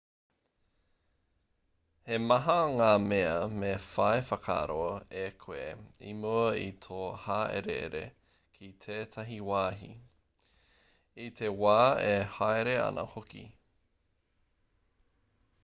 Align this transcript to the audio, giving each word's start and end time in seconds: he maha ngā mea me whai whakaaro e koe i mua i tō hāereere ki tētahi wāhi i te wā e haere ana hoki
he 2.05 2.15
maha 2.29 2.53
ngā 2.77 2.85
mea 3.09 3.33
me 3.63 3.67
whai 3.87 4.23
whakaaro 4.29 4.77
e 5.23 5.25
koe 5.43 5.65
i 6.11 6.13
mua 6.23 6.47
i 6.61 6.65
tō 6.85 7.01
hāereere 7.25 8.01
ki 8.57 8.69
tētahi 8.85 9.37
wāhi 9.51 9.89
i 11.27 11.27
te 11.41 11.51
wā 11.65 11.79
e 12.07 12.15
haere 12.39 12.73
ana 12.87 13.05
hoki 13.13 13.45